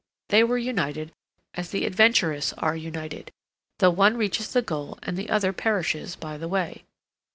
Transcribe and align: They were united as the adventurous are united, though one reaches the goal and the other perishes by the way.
They 0.29 0.43
were 0.43 0.57
united 0.57 1.13
as 1.53 1.69
the 1.69 1.85
adventurous 1.85 2.53
are 2.53 2.75
united, 2.75 3.31
though 3.77 3.91
one 3.91 4.17
reaches 4.17 4.51
the 4.51 4.63
goal 4.63 4.97
and 5.03 5.15
the 5.15 5.29
other 5.29 5.53
perishes 5.53 6.15
by 6.15 6.39
the 6.39 6.47
way. 6.47 6.85